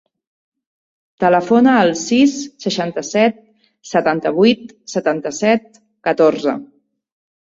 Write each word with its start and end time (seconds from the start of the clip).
Telefona 1.23 1.73
al 1.81 1.91
sis, 2.03 2.33
seixanta-set, 2.63 3.37
setanta-vuit, 3.91 4.63
setanta-set, 4.95 5.79
catorze. 6.11 6.57